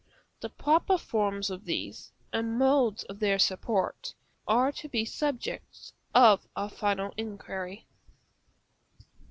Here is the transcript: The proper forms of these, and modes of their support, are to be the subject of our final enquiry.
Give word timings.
The 0.39 0.49
proper 0.49 0.97
forms 0.97 1.51
of 1.51 1.65
these, 1.65 2.11
and 2.33 2.57
modes 2.57 3.03
of 3.03 3.19
their 3.19 3.37
support, 3.37 4.15
are 4.47 4.71
to 4.71 4.89
be 4.89 5.01
the 5.03 5.11
subject 5.11 5.93
of 6.15 6.47
our 6.55 6.69
final 6.69 7.13
enquiry. 7.17 7.85